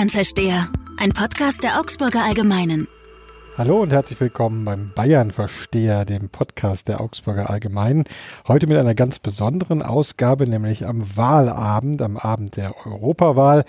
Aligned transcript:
Bayern-Versteher, 0.00 0.68
ein 0.96 1.12
Podcast 1.12 1.62
der 1.62 1.78
Augsburger 1.78 2.24
Allgemeinen. 2.24 2.88
Hallo 3.58 3.82
und 3.82 3.92
herzlich 3.92 4.18
willkommen 4.18 4.64
beim 4.64 4.92
Bayern-Versteher, 4.94 6.06
dem 6.06 6.30
Podcast 6.30 6.88
der 6.88 7.02
Augsburger 7.02 7.50
Allgemeinen. 7.50 8.04
Heute 8.48 8.66
mit 8.66 8.78
einer 8.78 8.94
ganz 8.94 9.18
besonderen 9.18 9.82
Ausgabe, 9.82 10.46
nämlich 10.46 10.86
am 10.86 11.18
Wahlabend, 11.18 12.00
am 12.00 12.16
Abend 12.16 12.56
der 12.56 12.74
Europawahl 12.86 13.66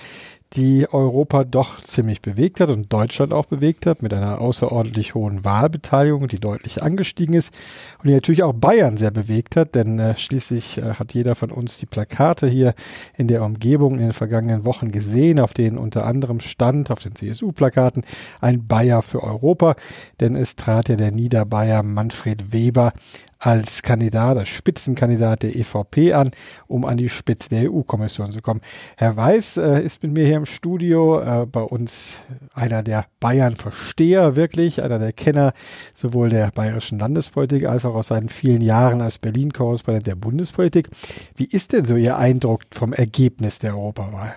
die 0.54 0.86
Europa 0.92 1.46
doch 1.46 1.80
ziemlich 1.80 2.22
bewegt 2.22 2.60
hat 2.60 2.70
und 2.70 2.92
Deutschland 2.92 3.34
auch 3.34 3.46
bewegt 3.46 3.86
hat, 3.86 4.04
mit 4.04 4.14
einer 4.14 4.42
außerordentlich 4.42 5.16
hohen 5.16 5.46
Wahlbeteiligung, 5.46 6.28
die 6.28 6.40
deutlich 6.40 6.84
angestiegen 6.84 7.36
ist 7.36 7.54
und 8.00 8.08
die 8.08 8.14
natürlich 8.14 8.44
auch 8.44 8.54
Bayern 8.54 8.98
sehr 8.98 9.12
bewegt 9.12 9.56
hat, 9.56 9.76
denn 9.76 9.98
äh, 10.00 10.18
schließlich 10.18 10.78
äh, 10.78 10.96
hat 10.96 11.14
jeder 11.14 11.36
von 11.36 11.52
uns 11.52 11.78
die 11.78 11.86
Plakate 11.86 12.48
hier 12.48 12.74
in 13.16 13.28
der 13.28 13.44
Umgebung 13.44 13.94
in 13.94 14.02
den 14.02 14.14
vergangenen 14.14 14.66
Wochen 14.66 14.92
gesehen, 14.92 15.40
auf 15.40 15.54
denen 15.54 15.78
unter 15.78 16.06
anderem 16.06 16.42
stand, 16.42 16.92
auf 16.92 17.00
den 17.00 17.16
CSU-Plakaten, 17.16 18.04
ein 18.42 18.68
Bayer 18.68 19.02
für 19.02 19.24
Europa, 19.24 19.76
denn 20.20 20.36
es 20.36 20.58
trat 20.58 20.90
ja 20.90 20.98
der 20.98 21.12
Niederbayer 21.12 21.82
Manfred 21.82 22.52
Weber 22.52 22.92
als 23.42 23.82
Kandidat, 23.82 24.38
als 24.38 24.50
Spitzenkandidat 24.50 25.42
der 25.42 25.56
EVP 25.56 26.14
an, 26.14 26.30
um 26.68 26.86
an 26.86 26.98
die 26.98 27.10
Spitze 27.10 27.50
der 27.50 27.72
EU-Kommission 27.72 28.32
zu 28.32 28.42
kommen. 28.42 28.62
Herr 28.98 29.18
Weiß 29.18 29.58
äh, 29.58 29.82
ist 29.82 30.04
mit 30.04 30.14
mir 30.14 30.28
hier 30.28 30.38
im 30.38 30.46
Studio, 30.46 31.20
äh, 31.20 31.48
bei 31.48 31.62
uns 31.62 32.20
einer 32.54 32.84
der 32.84 33.08
Bayern-Versteher 33.20 34.36
wirklich, 34.36 34.84
einer 34.84 35.00
der 35.00 35.12
Kenner 35.12 35.54
sowohl 35.96 36.30
der 36.30 36.52
bayerischen 36.52 37.00
Landespolitik 37.00 37.66
als 37.66 37.84
auch 37.84 37.96
aus 37.96 38.08
seinen 38.08 38.30
vielen 38.30 38.62
Jahren 38.62 39.02
als 39.02 39.18
Berlin-Korrespondent 39.18 40.06
der 40.06 40.16
Bundespolitik. 40.16 40.90
Wie 41.36 41.46
ist 41.46 41.74
denn 41.74 41.84
so 41.84 41.96
Ihr 41.96 42.18
Eindruck 42.18 42.62
vom 42.70 42.94
Ergebnis 42.94 43.58
der 43.58 43.74
Europawahl? 43.74 44.36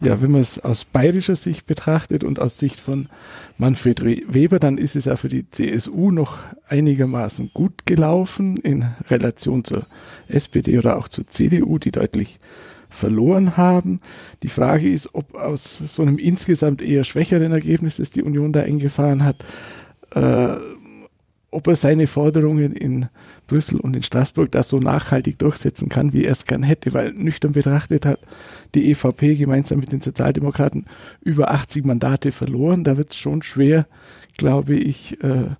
Ja, 0.00 0.20
wenn 0.22 0.30
man 0.30 0.40
es 0.40 0.58
aus 0.58 0.84
bayerischer 0.84 1.36
Sicht 1.36 1.66
betrachtet 1.66 2.24
und 2.24 2.40
aus 2.40 2.58
Sicht 2.58 2.80
von 2.80 3.08
Manfred 3.58 4.02
Weber, 4.02 4.58
dann 4.58 4.78
ist 4.78 4.96
es 4.96 5.04
ja 5.04 5.16
für 5.16 5.28
die 5.28 5.48
CSU 5.50 6.10
noch 6.10 6.38
einigermaßen 6.68 7.50
gut 7.54 7.86
gelaufen 7.86 8.56
in 8.56 8.84
Relation 9.10 9.64
zur 9.64 9.86
SPD 10.28 10.78
oder 10.78 10.96
auch 10.96 11.08
zur 11.08 11.26
CDU, 11.26 11.78
die 11.78 11.92
deutlich 11.92 12.40
verloren 12.88 13.56
haben. 13.56 14.00
Die 14.42 14.48
Frage 14.48 14.88
ist, 14.88 15.14
ob 15.14 15.36
aus 15.36 15.78
so 15.78 16.02
einem 16.02 16.18
insgesamt 16.18 16.80
eher 16.80 17.04
schwächeren 17.04 17.52
Ergebnis, 17.52 17.96
das 17.96 18.10
die 18.10 18.22
Union 18.22 18.52
da 18.52 18.60
eingefahren 18.60 19.24
hat, 19.24 19.36
äh, 20.14 20.56
ob 21.54 21.66
er 21.68 21.76
seine 21.76 22.06
Forderungen 22.06 22.72
in 22.72 23.08
Brüssel 23.46 23.80
und 23.80 23.94
in 23.94 24.02
Straßburg 24.02 24.50
das 24.50 24.68
so 24.68 24.78
nachhaltig 24.78 25.38
durchsetzen 25.38 25.88
kann, 25.88 26.12
wie 26.12 26.24
er 26.24 26.32
es 26.32 26.46
gern 26.46 26.62
hätte, 26.62 26.92
weil 26.94 27.12
nüchtern 27.12 27.52
betrachtet 27.52 28.06
hat 28.06 28.20
die 28.74 28.90
EVP 28.90 29.36
gemeinsam 29.36 29.78
mit 29.78 29.92
den 29.92 30.00
Sozialdemokraten 30.00 30.86
über 31.22 31.50
80 31.50 31.84
Mandate 31.84 32.32
verloren. 32.32 32.84
Da 32.84 32.96
wird 32.96 33.12
es 33.12 33.16
schon 33.16 33.42
schwer, 33.42 33.86
glaube 34.36 34.74
ich, 34.74 35.22
äh, 35.22 35.50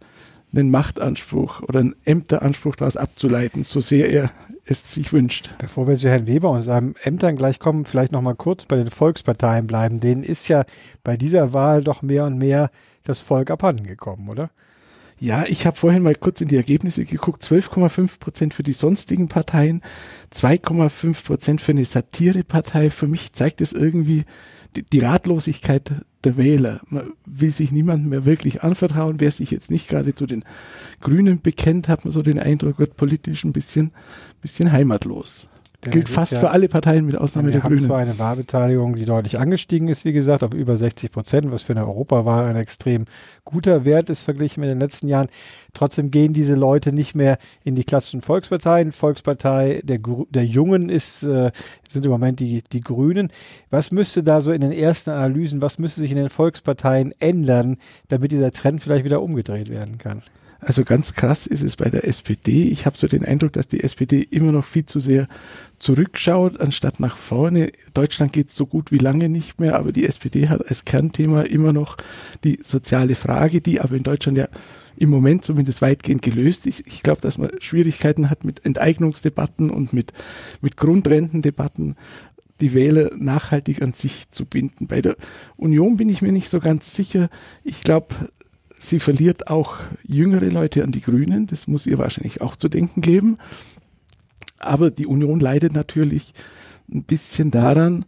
einen 0.52 0.70
Machtanspruch 0.70 1.62
oder 1.62 1.80
einen 1.80 1.96
Ämteranspruch 2.04 2.76
daraus 2.76 2.96
abzuleiten, 2.96 3.64
so 3.64 3.80
sehr 3.80 4.10
er 4.10 4.30
es 4.64 4.94
sich 4.94 5.12
wünscht. 5.12 5.50
Bevor 5.58 5.86
wir 5.88 5.96
zu 5.96 6.08
Herrn 6.08 6.26
Weber 6.26 6.50
und 6.50 6.62
seinen 6.62 6.94
Ämtern 7.02 7.36
gleich 7.36 7.58
kommen, 7.58 7.84
vielleicht 7.84 8.12
noch 8.12 8.22
mal 8.22 8.34
kurz 8.34 8.64
bei 8.64 8.76
den 8.76 8.90
Volksparteien 8.90 9.66
bleiben. 9.66 10.00
Denen 10.00 10.22
ist 10.22 10.48
ja 10.48 10.64
bei 11.02 11.16
dieser 11.16 11.52
Wahl 11.52 11.82
doch 11.82 12.02
mehr 12.02 12.24
und 12.24 12.38
mehr 12.38 12.70
das 13.04 13.20
Volk 13.20 13.50
abhanden 13.50 13.86
gekommen, 13.86 14.28
oder? 14.28 14.50
Ja, 15.24 15.46
ich 15.48 15.64
habe 15.64 15.74
vorhin 15.74 16.02
mal 16.02 16.14
kurz 16.14 16.42
in 16.42 16.48
die 16.48 16.56
Ergebnisse 16.56 17.06
geguckt. 17.06 17.42
12,5 17.42 18.18
Prozent 18.18 18.52
für 18.52 18.62
die 18.62 18.74
sonstigen 18.74 19.28
Parteien, 19.28 19.80
2,5 20.34 21.24
Prozent 21.24 21.60
für 21.62 21.72
eine 21.72 21.86
Satirepartei. 21.86 22.90
Für 22.90 23.06
mich 23.06 23.32
zeigt 23.32 23.62
es 23.62 23.72
irgendwie 23.72 24.24
die, 24.76 24.82
die 24.82 24.98
Ratlosigkeit 24.98 25.92
der 26.24 26.36
Wähler. 26.36 26.82
Man 26.90 27.14
will 27.24 27.50
sich 27.50 27.72
niemandem 27.72 28.10
mehr 28.10 28.26
wirklich 28.26 28.62
anvertrauen. 28.62 29.18
Wer 29.18 29.30
sich 29.30 29.50
jetzt 29.50 29.70
nicht 29.70 29.88
gerade 29.88 30.14
zu 30.14 30.26
den 30.26 30.44
Grünen 31.00 31.40
bekennt, 31.40 31.88
hat 31.88 32.04
man 32.04 32.12
so 32.12 32.20
den 32.20 32.38
Eindruck, 32.38 32.78
wird 32.78 32.98
politisch 32.98 33.44
ein 33.44 33.54
bisschen, 33.54 33.92
bisschen 34.42 34.72
heimatlos. 34.72 35.48
Der 35.84 35.92
gilt 35.92 36.08
fast 36.08 36.32
ja, 36.32 36.40
für 36.40 36.50
alle 36.50 36.68
Parteien 36.68 37.04
mit 37.04 37.16
Ausnahme 37.16 37.50
der 37.50 37.60
Grünen. 37.60 37.74
Wir 37.74 37.80
haben 37.82 37.86
zwar 37.88 37.98
eine 37.98 38.18
Wahlbeteiligung, 38.18 38.94
die 38.96 39.04
deutlich 39.04 39.38
angestiegen 39.38 39.88
ist, 39.88 40.04
wie 40.04 40.12
gesagt, 40.12 40.42
auf 40.42 40.54
über 40.54 40.76
60 40.76 41.10
Prozent, 41.10 41.52
was 41.52 41.62
für 41.62 41.74
eine 41.74 41.86
Europawahl 41.86 42.46
ein 42.46 42.56
extrem 42.56 43.04
guter 43.44 43.84
Wert 43.84 44.10
ist 44.10 44.22
verglichen 44.22 44.62
mit 44.62 44.70
den 44.70 44.80
letzten 44.80 45.08
Jahren. 45.08 45.28
Trotzdem 45.74 46.10
gehen 46.10 46.32
diese 46.32 46.54
Leute 46.54 46.92
nicht 46.92 47.14
mehr 47.14 47.38
in 47.64 47.74
die 47.74 47.84
klassischen 47.84 48.22
Volksparteien. 48.22 48.92
Volkspartei 48.92 49.82
der, 49.84 49.98
der 50.30 50.46
Jungen 50.46 50.88
ist, 50.88 51.22
äh, 51.24 51.50
sind 51.88 52.06
im 52.06 52.12
Moment 52.12 52.40
die, 52.40 52.62
die 52.72 52.80
Grünen. 52.80 53.30
Was 53.70 53.92
müsste 53.92 54.22
da 54.22 54.40
so 54.40 54.52
in 54.52 54.60
den 54.60 54.72
ersten 54.72 55.10
Analysen, 55.10 55.60
was 55.60 55.78
müsste 55.78 56.00
sich 56.00 56.10
in 56.10 56.16
den 56.16 56.30
Volksparteien 56.30 57.12
ändern, 57.20 57.76
damit 58.08 58.32
dieser 58.32 58.52
Trend 58.52 58.82
vielleicht 58.82 59.04
wieder 59.04 59.20
umgedreht 59.20 59.68
werden 59.68 59.98
kann? 59.98 60.22
Also 60.64 60.84
ganz 60.84 61.14
krass 61.14 61.46
ist 61.46 61.62
es 61.62 61.76
bei 61.76 61.90
der 61.90 62.08
SPD. 62.08 62.64
Ich 62.64 62.86
habe 62.86 62.96
so 62.96 63.06
den 63.06 63.24
Eindruck, 63.24 63.52
dass 63.52 63.68
die 63.68 63.82
SPD 63.82 64.20
immer 64.20 64.50
noch 64.50 64.64
viel 64.64 64.86
zu 64.86 64.98
sehr 64.98 65.28
zurückschaut, 65.78 66.58
anstatt 66.58 67.00
nach 67.00 67.18
vorne. 67.18 67.70
Deutschland 67.92 68.32
geht 68.32 68.50
so 68.50 68.64
gut 68.64 68.90
wie 68.90 68.98
lange 68.98 69.28
nicht 69.28 69.60
mehr, 69.60 69.76
aber 69.76 69.92
die 69.92 70.06
SPD 70.06 70.48
hat 70.48 70.66
als 70.66 70.86
Kernthema 70.86 71.42
immer 71.42 71.74
noch 71.74 71.98
die 72.44 72.60
soziale 72.62 73.14
Frage, 73.14 73.60
die 73.60 73.80
aber 73.80 73.96
in 73.96 74.04
Deutschland 74.04 74.38
ja 74.38 74.48
im 74.96 75.10
Moment 75.10 75.44
zumindest 75.44 75.82
weitgehend 75.82 76.22
gelöst 76.22 76.66
ist. 76.66 76.86
Ich 76.86 77.02
glaube, 77.02 77.20
dass 77.20 77.36
man 77.36 77.50
Schwierigkeiten 77.60 78.30
hat 78.30 78.44
mit 78.44 78.64
Enteignungsdebatten 78.64 79.70
und 79.70 79.92
mit, 79.92 80.12
mit 80.62 80.76
Grundrentendebatten 80.76 81.96
die 82.60 82.72
Wähler 82.72 83.10
nachhaltig 83.16 83.82
an 83.82 83.92
sich 83.92 84.30
zu 84.30 84.46
binden. 84.46 84.86
Bei 84.86 85.02
der 85.02 85.16
Union 85.56 85.96
bin 85.96 86.08
ich 86.08 86.22
mir 86.22 86.32
nicht 86.32 86.48
so 86.48 86.60
ganz 86.60 86.94
sicher. 86.94 87.28
Ich 87.64 87.82
glaube, 87.82 88.14
sie 88.88 89.00
verliert 89.00 89.48
auch 89.48 89.76
jüngere 90.02 90.50
Leute 90.50 90.84
an 90.84 90.92
die 90.92 91.00
Grünen. 91.00 91.46
Das 91.46 91.66
muss 91.66 91.86
ihr 91.86 91.98
wahrscheinlich 91.98 92.40
auch 92.40 92.56
zu 92.56 92.68
denken 92.68 93.00
geben. 93.00 93.38
Aber 94.58 94.90
die 94.90 95.06
Union 95.06 95.40
leidet 95.40 95.72
natürlich 95.74 96.32
ein 96.92 97.04
bisschen 97.04 97.50
daran, 97.50 98.04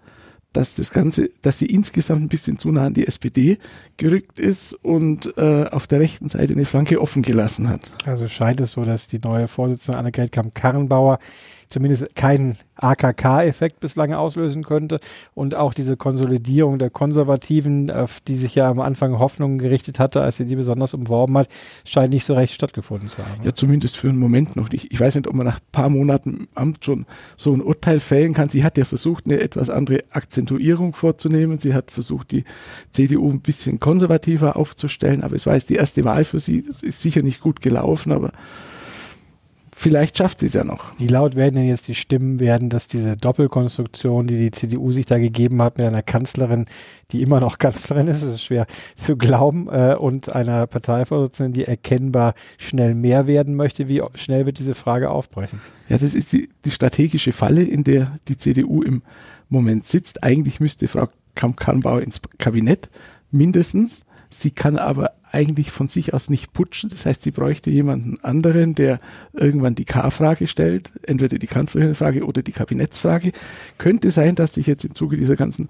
dass 0.52 0.74
das 0.74 0.90
Ganze, 0.90 1.28
dass 1.42 1.58
sie 1.58 1.66
insgesamt 1.66 2.22
ein 2.22 2.28
bisschen 2.28 2.58
zu 2.58 2.72
nah 2.72 2.86
an 2.86 2.94
die 2.94 3.06
SPD 3.06 3.58
gerückt 3.98 4.38
ist 4.38 4.72
und 4.72 5.36
äh, 5.36 5.66
auf 5.70 5.86
der 5.86 6.00
rechten 6.00 6.30
Seite 6.30 6.54
eine 6.54 6.64
Flanke 6.64 7.00
offen 7.00 7.22
gelassen 7.22 7.68
hat. 7.68 7.90
Also 8.04 8.26
scheint 8.26 8.60
es 8.60 8.72
so, 8.72 8.84
dass 8.84 9.06
die 9.06 9.18
neue 9.18 9.48
Vorsitzende 9.48 9.98
Annegret 9.98 10.32
Kamp-Karrenbauer 10.32 11.18
zumindest 11.68 12.14
keinen 12.14 12.56
AKK-Effekt 12.76 13.80
bislang 13.80 14.12
auslösen 14.12 14.62
könnte 14.62 15.00
und 15.34 15.54
auch 15.54 15.74
diese 15.74 15.96
Konsolidierung 15.96 16.78
der 16.78 16.90
Konservativen, 16.90 17.90
auf 17.90 18.20
die 18.20 18.36
sich 18.36 18.54
ja 18.54 18.70
am 18.70 18.80
Anfang 18.80 19.18
Hoffnungen 19.18 19.58
gerichtet 19.58 19.98
hatte, 19.98 20.20
als 20.20 20.36
sie 20.36 20.46
die 20.46 20.56
besonders 20.56 20.94
umworben 20.94 21.38
hat, 21.38 21.48
scheint 21.84 22.10
nicht 22.10 22.24
so 22.24 22.34
recht 22.34 22.52
stattgefunden 22.52 23.08
zu 23.08 23.26
haben. 23.26 23.44
Ja, 23.44 23.54
zumindest 23.54 23.96
für 23.96 24.08
einen 24.08 24.18
Moment 24.18 24.56
noch 24.56 24.70
nicht. 24.70 24.92
Ich 24.92 25.00
weiß 25.00 25.14
nicht, 25.14 25.26
ob 25.26 25.34
man 25.34 25.46
nach 25.46 25.58
ein 25.58 25.72
paar 25.72 25.88
Monaten 25.88 26.34
im 26.34 26.48
Amt 26.54 26.84
schon 26.84 27.06
so 27.36 27.52
ein 27.52 27.62
Urteil 27.62 28.00
fällen 28.00 28.34
kann. 28.34 28.48
Sie 28.48 28.64
hat 28.64 28.76
ja 28.76 28.84
versucht, 28.84 29.26
eine 29.26 29.40
etwas 29.40 29.70
andere 29.70 30.00
Akzentuierung 30.10 30.94
vorzunehmen. 30.94 31.58
Sie 31.58 31.74
hat 31.74 31.90
versucht, 31.90 32.30
die 32.30 32.44
CDU 32.92 33.30
ein 33.30 33.40
bisschen 33.40 33.80
konservativer 33.80 34.56
aufzustellen, 34.56 35.22
aber 35.22 35.34
es 35.34 35.46
war 35.46 35.54
jetzt 35.54 35.70
die 35.70 35.76
erste 35.76 36.04
Wahl 36.04 36.24
für 36.24 36.38
sie. 36.38 36.62
Das 36.62 36.82
ist 36.82 37.00
sicher 37.00 37.22
nicht 37.22 37.40
gut 37.40 37.60
gelaufen, 37.60 38.12
aber 38.12 38.32
vielleicht 39.78 40.16
schafft 40.16 40.40
sie 40.40 40.46
es 40.46 40.54
ja 40.54 40.64
noch. 40.64 40.86
Wie 40.98 41.06
laut 41.06 41.36
werden 41.36 41.54
denn 41.54 41.66
jetzt 41.66 41.86
die 41.86 41.94
Stimmen 41.94 42.40
werden, 42.40 42.70
dass 42.70 42.86
diese 42.86 43.14
Doppelkonstruktion, 43.14 44.26
die 44.26 44.38
die 44.38 44.50
CDU 44.50 44.90
sich 44.90 45.04
da 45.04 45.18
gegeben 45.18 45.60
hat 45.60 45.76
mit 45.76 45.86
einer 45.86 46.02
Kanzlerin, 46.02 46.64
die 47.12 47.20
immer 47.20 47.40
noch 47.40 47.58
Kanzlerin 47.60 48.08
ist, 48.08 48.22
ist 48.22 48.42
schwer 48.42 48.66
zu 48.96 49.16
glauben, 49.16 49.68
äh, 49.68 49.94
und 49.94 50.32
einer 50.32 50.66
Parteivorsitzenden, 50.66 51.52
die 51.52 51.64
erkennbar 51.66 52.34
schnell 52.56 52.94
mehr 52.94 53.26
werden 53.26 53.54
möchte, 53.54 53.88
wie 53.88 54.02
schnell 54.14 54.46
wird 54.46 54.58
diese 54.58 54.74
Frage 54.74 55.10
aufbrechen? 55.10 55.60
Ja, 55.90 55.98
das 55.98 56.14
ist 56.14 56.32
die, 56.32 56.48
die 56.64 56.70
strategische 56.70 57.32
Falle, 57.32 57.62
in 57.62 57.84
der 57.84 58.18
die 58.28 58.38
CDU 58.38 58.82
im 58.82 59.02
Moment 59.50 59.86
sitzt. 59.86 60.24
Eigentlich 60.24 60.58
müsste 60.58 60.88
Frau 60.88 61.08
Kamp-Karrenbauer 61.34 62.00
ins 62.00 62.20
Kabinett 62.38 62.88
mindestens. 63.30 64.06
Sie 64.40 64.50
kann 64.50 64.76
aber 64.76 65.12
eigentlich 65.32 65.70
von 65.70 65.88
sich 65.88 66.12
aus 66.14 66.30
nicht 66.30 66.52
putschen. 66.52 66.90
Das 66.90 67.06
heißt, 67.06 67.22
sie 67.22 67.30
bräuchte 67.30 67.70
jemanden 67.70 68.18
anderen, 68.22 68.74
der 68.74 69.00
irgendwann 69.32 69.74
die 69.74 69.84
K-Frage 69.84 70.46
stellt, 70.46 70.92
entweder 71.02 71.38
die 71.38 71.46
Kanzlerin-Frage 71.46 72.24
oder 72.24 72.42
die 72.42 72.52
Kabinettsfrage. 72.52 73.32
Könnte 73.78 74.10
sein, 74.10 74.34
dass 74.34 74.54
sich 74.54 74.66
jetzt 74.66 74.84
im 74.84 74.94
Zuge 74.94 75.16
dieser 75.16 75.36
ganzen 75.36 75.68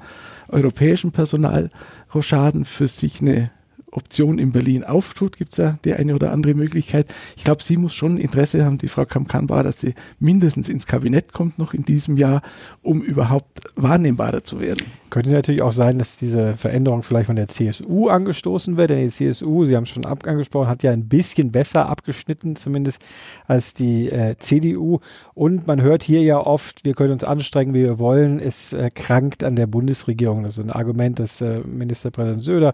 europäischen 0.49 1.13
Personalrochaden 1.13 2.65
für 2.65 2.89
sich 2.89 3.21
eine 3.21 3.51
Option 3.93 4.39
in 4.39 4.53
Berlin 4.53 4.85
auftut, 4.85 5.37
gibt 5.37 5.53
es 5.53 5.59
ja 5.59 5.79
die 5.85 5.95
eine 5.95 6.15
oder 6.15 6.33
andere 6.33 6.55
Möglichkeit. 6.55 7.07
Ich 7.37 7.45
glaube, 7.45 7.63
sie 7.63 7.77
muss 7.77 7.95
schon 7.95 8.19
Interesse 8.19 8.65
haben, 8.65 8.79
die 8.79 8.89
Frau 8.89 9.07
Kamp-Karrenbauer, 9.07 9.63
dass 9.63 9.81
sie 9.81 9.95
mindestens 10.19 10.69
ins 10.69 10.87
Kabinett 10.87 11.33
kommt 11.33 11.59
noch 11.59 11.73
in 11.73 11.85
diesem 11.85 12.17
Jahr, 12.17 12.43
um 12.83 13.01
überhaupt 13.01 13.61
wahrnehmbarer 13.77 14.45
zu 14.45 14.61
werden. 14.61 14.85
Könnte 15.11 15.31
natürlich 15.31 15.63
auch 15.63 15.73
sein, 15.73 15.99
dass 15.99 16.17
diese 16.17 16.55
Veränderung 16.55 17.03
vielleicht 17.03 17.27
von 17.27 17.37
der 17.37 17.49
CSU 17.49 18.09
angestoßen 18.09 18.77
wird, 18.77 18.91
denn 18.91 19.01
die 19.01 19.11
CSU, 19.11 19.65
Sie 19.65 19.77
haben 19.77 19.85
es 19.85 19.91
schon 19.91 20.05
angesprochen, 20.05 20.69
hat 20.69 20.83
ja 20.83 20.91
ein 20.91 21.09
bisschen 21.09 21.53
besser 21.53 21.89
abgeschnitten, 21.89 22.57
zumindest 22.57 23.01
als 23.47 23.75
die 23.75 24.11
äh, 24.11 24.37
CDU. 24.39 24.99
Und 25.35 25.67
man 25.67 25.81
hört 25.81 26.03
hier 26.03 26.23
ja 26.23 26.39
oft, 26.39 26.85
wir 26.85 26.95
können 26.95 27.13
uns 27.13 27.25
anstrengen, 27.25 27.73
wie 27.73 27.85
wir 27.85 27.99
wollen. 27.99 28.41
Es 28.41 28.73
äh, 28.73 28.91
krankt 28.93 29.45
an 29.45 29.55
der 29.55 29.67
Bundesregierung. 29.67 30.43
Das 30.43 30.59
ist 30.59 30.65
ein 30.65 30.73
Argument, 30.73 31.19
das 31.19 31.41
äh, 31.41 31.61
Ministerpräsident 31.61 32.43
Söder 32.43 32.73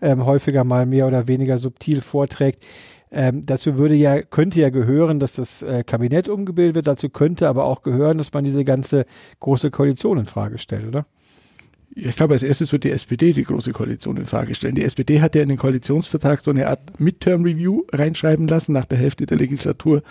ähm, 0.00 0.24
häufiger 0.24 0.64
mal 0.64 0.86
mehr 0.86 1.06
oder 1.06 1.26
weniger 1.26 1.58
subtil 1.58 2.00
vorträgt. 2.00 2.64
Ähm, 3.10 3.44
dazu 3.44 3.76
würde 3.76 3.94
ja, 3.94 4.22
könnte 4.22 4.60
ja 4.60 4.70
gehören, 4.70 5.20
dass 5.20 5.34
das 5.34 5.62
äh, 5.62 5.84
Kabinett 5.84 6.28
umgebildet 6.30 6.74
wird. 6.76 6.86
Dazu 6.86 7.10
könnte 7.10 7.48
aber 7.48 7.64
auch 7.64 7.82
gehören, 7.82 8.16
dass 8.16 8.32
man 8.32 8.44
diese 8.44 8.64
ganze 8.64 9.04
große 9.40 9.70
Koalition 9.70 10.18
in 10.18 10.24
Frage 10.24 10.56
stellt, 10.56 10.88
oder? 10.88 11.04
Ich 11.94 12.16
glaube, 12.16 12.34
als 12.34 12.42
erstes 12.42 12.72
wird 12.72 12.84
die 12.84 12.90
SPD 12.90 13.32
die 13.32 13.44
große 13.44 13.72
Koalition 13.72 14.16
in 14.16 14.24
Frage 14.24 14.54
stellen. 14.54 14.74
Die 14.74 14.84
SPD 14.84 15.20
hat 15.20 15.34
ja 15.34 15.42
in 15.42 15.48
den 15.48 15.58
Koalitionsvertrag 15.58 16.40
so 16.40 16.50
eine 16.50 16.68
Art 16.68 16.98
Midterm 16.98 17.42
Review 17.42 17.82
reinschreiben 17.92 18.48
lassen. 18.48 18.72
Nach 18.72 18.86
der 18.86 18.98
Hälfte 18.98 19.26
der 19.26 19.36
Legislatur 19.36 20.02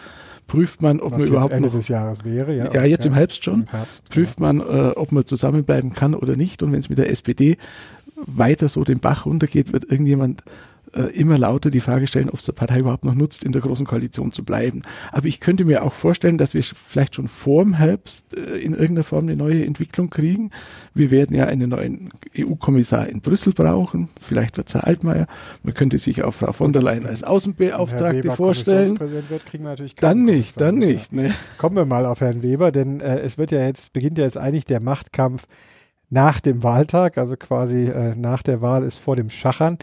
prüft 0.45 0.81
man, 0.81 0.99
ob 0.99 1.13
Was 1.13 1.19
man 1.19 1.27
überhaupt 1.29 1.53
Ende 1.53 1.69
noch, 1.69 1.75
des 1.75 1.87
Jahres 1.87 2.23
wäre. 2.23 2.55
Ja, 2.55 2.71
ja 2.71 2.83
jetzt 2.83 3.05
im 3.05 3.13
Herbst 3.13 3.43
schon, 3.43 3.61
Im 3.61 3.67
Herbst, 3.67 4.09
prüft 4.09 4.39
man, 4.39 4.59
äh, 4.59 4.91
ob 4.95 5.11
man 5.11 5.25
zusammenbleiben 5.25 5.93
kann 5.93 6.13
oder 6.13 6.35
nicht. 6.35 6.61
Und 6.61 6.71
wenn 6.71 6.79
es 6.79 6.89
mit 6.89 6.99
der 6.99 7.09
SPD 7.09 7.57
weiter 8.15 8.69
so 8.69 8.83
den 8.83 8.99
Bach 8.99 9.25
runtergeht, 9.25 9.73
wird 9.73 9.85
irgendjemand 9.85 10.43
immer 11.13 11.37
lauter 11.37 11.71
die 11.71 11.79
Frage 11.79 12.07
stellen, 12.07 12.29
ob 12.29 12.39
es 12.39 12.45
der 12.45 12.53
Partei 12.53 12.79
überhaupt 12.79 13.05
noch 13.05 13.15
nutzt, 13.15 13.43
in 13.43 13.51
der 13.51 13.61
Großen 13.61 13.85
Koalition 13.85 14.31
zu 14.31 14.43
bleiben. 14.43 14.81
Aber 15.11 15.27
ich 15.27 15.39
könnte 15.39 15.65
mir 15.65 15.83
auch 15.83 15.93
vorstellen, 15.93 16.37
dass 16.37 16.53
wir 16.53 16.63
vielleicht 16.63 17.15
schon 17.15 17.27
vor 17.27 17.63
dem 17.63 17.73
Herbst 17.73 18.37
äh, 18.37 18.57
in 18.57 18.73
irgendeiner 18.73 19.03
Form 19.03 19.25
eine 19.25 19.35
neue 19.35 19.65
Entwicklung 19.65 20.09
kriegen. 20.09 20.51
Wir 20.93 21.11
werden 21.11 21.35
ja 21.35 21.45
einen 21.45 21.69
neuen 21.69 22.09
EU-Kommissar 22.37 23.07
in 23.07 23.21
Brüssel 23.21 23.53
brauchen. 23.53 24.09
Vielleicht 24.19 24.57
wird 24.57 24.67
es 24.67 24.73
Herr 24.73 24.87
Altmaier. 24.87 25.27
Man 25.63 25.73
könnte 25.73 25.97
sich 25.97 26.23
auch 26.23 26.33
Frau 26.33 26.51
von 26.51 26.73
der 26.73 26.83
Leyen 26.83 27.05
als 27.05 27.23
Außenbeauftragte 27.23 28.31
vorstellen. 28.31 28.99
Wird, 28.99 29.45
kriegen 29.45 29.63
wir 29.63 29.71
natürlich 29.71 29.95
dann 29.95 30.25
nicht, 30.25 30.59
dann 30.59 30.75
nicht. 30.75 31.13
Ne? 31.13 31.33
Kommen 31.57 31.75
wir 31.75 31.85
mal 31.85 32.05
auf 32.05 32.21
Herrn 32.21 32.43
Weber, 32.43 32.71
denn 32.71 32.99
äh, 33.01 33.19
es 33.19 33.37
wird 33.37 33.51
ja 33.51 33.65
jetzt, 33.65 33.93
beginnt 33.93 34.17
ja 34.17 34.25
jetzt 34.25 34.37
eigentlich 34.37 34.65
der 34.65 34.81
Machtkampf 34.81 35.47
nach 36.09 36.41
dem 36.41 36.61
Wahltag, 36.61 37.17
also 37.17 37.37
quasi 37.37 37.85
äh, 37.85 38.15
nach 38.15 38.43
der 38.43 38.61
Wahl 38.61 38.83
ist 38.83 38.97
vor 38.97 39.15
dem 39.15 39.29
Schachern. 39.29 39.77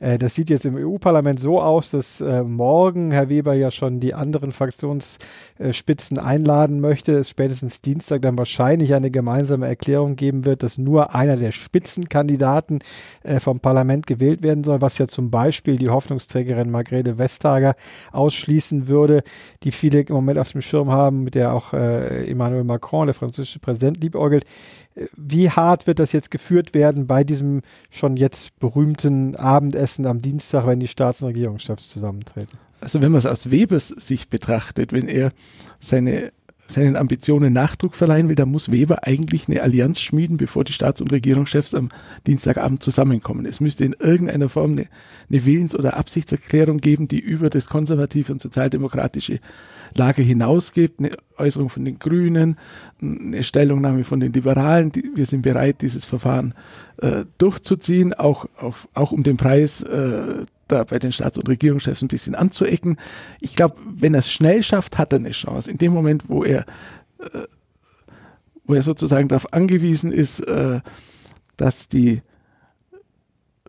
Äh, 0.00 0.18
das 0.18 0.34
sieht 0.34 0.50
jetzt 0.50 0.66
im 0.66 0.76
EU-Parlament 0.76 1.40
so 1.40 1.60
aus, 1.60 1.90
dass 1.90 2.20
äh, 2.20 2.42
morgen 2.42 3.10
Herr 3.10 3.28
Weber 3.28 3.54
ja 3.54 3.70
schon 3.70 4.00
die 4.00 4.14
anderen 4.14 4.52
Fraktionsspitzen 4.52 6.18
einladen 6.18 6.80
möchte, 6.80 7.12
es 7.12 7.30
spätestens 7.30 7.80
Dienstag 7.80 8.22
dann 8.22 8.38
wahrscheinlich 8.38 8.94
eine 8.94 9.10
gemeinsame 9.10 9.66
Erklärung 9.66 10.16
geben 10.16 10.44
wird, 10.44 10.62
dass 10.62 10.78
nur 10.78 11.14
einer 11.14 11.36
der 11.36 11.52
Spitzenkandidaten 11.52 12.80
äh, 13.22 13.40
vom 13.40 13.60
Parlament 13.60 14.06
gewählt 14.06 14.42
werden 14.42 14.64
soll, 14.64 14.80
was 14.80 14.98
ja 14.98 15.06
zum 15.06 15.30
Beispiel 15.30 15.76
die 15.76 15.90
Hoffnungsträgerin 15.90 16.70
Margrethe 16.70 17.18
Vestager 17.18 17.74
ausschließen 18.12 18.88
würde, 18.88 19.22
die 19.62 19.72
viele 19.72 20.00
im 20.00 20.14
Moment 20.14 20.38
auf 20.38 20.52
dem 20.52 20.60
Schirm 20.60 20.90
haben, 20.90 21.24
mit 21.24 21.34
der 21.34 21.54
auch 21.54 21.72
Emmanuel 21.72 22.64
Macron, 22.64 23.06
der 23.06 23.14
französische 23.14 23.58
Präsident, 23.58 24.02
liebäugelt 24.02 24.44
wie 25.16 25.50
hart 25.50 25.86
wird 25.86 25.98
das 25.98 26.12
jetzt 26.12 26.30
geführt 26.30 26.74
werden 26.74 27.06
bei 27.06 27.24
diesem 27.24 27.62
schon 27.90 28.16
jetzt 28.16 28.58
berühmten 28.58 29.36
Abendessen 29.36 30.06
am 30.06 30.22
Dienstag, 30.22 30.66
wenn 30.66 30.80
die 30.80 30.88
Staats- 30.88 31.22
und 31.22 31.28
Regierungschefs 31.28 31.88
zusammentreten? 31.88 32.58
Also 32.80 33.02
wenn 33.02 33.12
man 33.12 33.18
es 33.18 33.26
aus 33.26 33.50
Webers 33.50 33.88
Sicht 33.88 34.30
betrachtet, 34.30 34.92
wenn 34.92 35.08
er 35.08 35.30
seine 35.80 36.32
seinen 36.70 36.96
Ambitionen 36.96 37.52
Nachdruck 37.52 37.94
verleihen 37.94 38.28
will, 38.28 38.34
dann 38.34 38.50
muss 38.50 38.70
Weber 38.70 39.06
eigentlich 39.06 39.48
eine 39.48 39.62
Allianz 39.62 40.00
schmieden, 40.00 40.36
bevor 40.36 40.64
die 40.64 40.72
Staats- 40.72 41.00
und 41.00 41.10
Regierungschefs 41.10 41.74
am 41.74 41.88
Dienstagabend 42.26 42.82
zusammenkommen. 42.82 43.46
Es 43.46 43.60
müsste 43.60 43.84
in 43.84 43.96
irgendeiner 43.98 44.48
Form 44.48 44.72
eine, 44.72 44.86
eine 45.30 45.46
Willens- 45.46 45.74
oder 45.74 45.96
Absichtserklärung 45.96 46.78
geben, 46.78 47.08
die 47.08 47.20
über 47.20 47.48
das 47.48 47.66
konservative 47.68 48.32
und 48.32 48.40
sozialdemokratische 48.40 49.40
Lager 49.94 50.22
hinausgeht, 50.22 50.94
eine 50.98 51.10
Äußerung 51.38 51.70
von 51.70 51.84
den 51.84 51.98
Grünen, 51.98 52.56
eine 53.00 53.42
Stellungnahme 53.42 54.04
von 54.04 54.20
den 54.20 54.34
Liberalen. 54.34 54.92
Die, 54.92 55.10
wir 55.14 55.24
sind 55.24 55.42
bereit, 55.42 55.80
dieses 55.80 56.04
Verfahren 56.04 56.54
äh, 56.98 57.24
durchzuziehen, 57.38 58.12
auch, 58.12 58.46
auf, 58.58 58.88
auch 58.92 59.12
um 59.12 59.22
den 59.22 59.38
Preis 59.38 59.82
äh, 59.82 60.44
da 60.68 60.84
bei 60.84 60.98
den 60.98 61.12
Staats- 61.12 61.38
und 61.38 61.48
Regierungschefs 61.48 62.02
ein 62.02 62.08
bisschen 62.08 62.34
anzuecken. 62.34 62.96
Ich 63.40 63.56
glaube, 63.56 63.76
wenn 63.84 64.14
er 64.14 64.20
es 64.20 64.30
schnell 64.30 64.62
schafft, 64.62 64.98
hat 64.98 65.12
er 65.12 65.18
eine 65.18 65.30
Chance. 65.30 65.70
In 65.70 65.78
dem 65.78 65.92
Moment, 65.92 66.28
wo 66.28 66.44
er, 66.44 66.66
äh, 67.18 67.44
wo 68.64 68.74
er 68.74 68.82
sozusagen 68.82 69.28
darauf 69.28 69.52
angewiesen 69.52 70.12
ist, 70.12 70.40
äh, 70.40 70.80
dass 71.56 71.88
die 71.88 72.22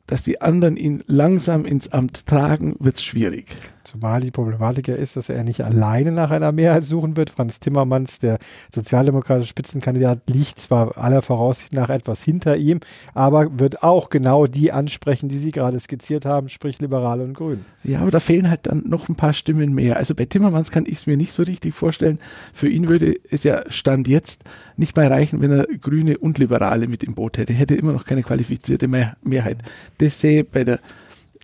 dass 0.09 0.23
die 0.23 0.41
anderen 0.41 0.75
ihn 0.75 1.03
langsam 1.05 1.65
ins 1.65 1.91
Amt 1.91 2.25
tragen, 2.25 2.75
wird 2.79 2.97
es 2.97 3.03
schwierig. 3.03 3.45
Zumal 3.83 4.21
die 4.21 4.31
Problematik 4.31 4.87
ja 4.87 4.95
ist, 4.95 5.15
dass 5.15 5.29
er 5.29 5.43
nicht 5.43 5.61
alleine 5.61 6.11
nach 6.11 6.31
einer 6.31 6.51
Mehrheit 6.51 6.83
suchen 6.83 7.17
wird. 7.17 7.29
Franz 7.29 7.59
Timmermans, 7.59 8.19
der 8.19 8.37
sozialdemokratische 8.73 9.49
Spitzenkandidat, 9.49 10.21
liegt 10.29 10.59
zwar 10.59 10.97
aller 10.97 11.21
Voraussicht 11.21 11.73
nach 11.73 11.89
etwas 11.89 12.21
hinter 12.21 12.57
ihm, 12.57 12.79
aber 13.13 13.59
wird 13.59 13.83
auch 13.83 14.09
genau 14.09 14.47
die 14.47 14.71
ansprechen, 14.71 15.29
die 15.29 15.39
Sie 15.39 15.51
gerade 15.51 15.79
skizziert 15.79 16.25
haben, 16.25 16.49
sprich 16.49 16.79
Liberale 16.79 17.23
und 17.23 17.33
Grüne. 17.33 17.59
Ja, 17.83 18.01
aber 18.01 18.11
da 18.11 18.19
fehlen 18.19 18.49
halt 18.49 18.67
dann 18.67 18.83
noch 18.85 19.09
ein 19.09 19.15
paar 19.15 19.33
Stimmen 19.33 19.73
mehr. 19.73 19.97
Also 19.97 20.13
bei 20.13 20.25
Timmermans 20.25 20.71
kann 20.71 20.85
ich 20.85 20.97
es 20.97 21.07
mir 21.07 21.17
nicht 21.17 21.31
so 21.31 21.43
richtig 21.43 21.73
vorstellen. 21.73 22.19
Für 22.53 22.67
ihn 22.67 22.89
würde 22.89 23.15
es 23.31 23.43
ja 23.43 23.61
Stand 23.69 24.07
jetzt 24.07 24.43
nicht 24.77 24.95
mal 24.95 25.07
reichen, 25.07 25.41
wenn 25.41 25.51
er 25.51 25.65
Grüne 25.65 26.17
und 26.17 26.37
Liberale 26.37 26.87
mit 26.87 27.03
im 27.03 27.15
Boot 27.15 27.37
hätte. 27.37 27.53
Er 27.53 27.59
hätte 27.59 27.75
immer 27.75 27.93
noch 27.93 28.05
keine 28.05 28.23
qualifizierte 28.23 28.87
Mehrheit. 28.87 29.57
Das 29.97 30.19
sähe 30.19 30.43
bei 30.43 30.63
der 30.63 30.79